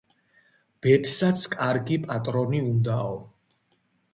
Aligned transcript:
ბედსაც 0.85 1.45
კარგი, 1.53 1.99
პატრონი 2.07 2.63
უნდაო. 2.71 3.17